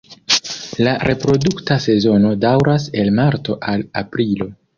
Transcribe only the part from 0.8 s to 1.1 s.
La